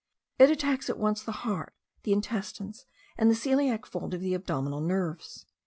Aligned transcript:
It 0.39 0.49
attacks 0.49 0.89
at 0.89 0.97
once 0.97 1.21
the 1.21 1.31
heart, 1.45 1.75
the 2.01 2.11
intestines, 2.11 2.87
and 3.19 3.29
the 3.29 3.35
caeliac 3.35 3.85
fold 3.85 4.15
of 4.15 4.21
the 4.21 4.33
abdominal 4.33 4.81
nerves. 4.81 5.45